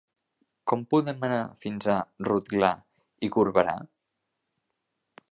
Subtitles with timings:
[0.69, 1.97] Com podem anar fins a
[2.27, 2.71] Rotglà
[3.27, 3.75] i Corberà?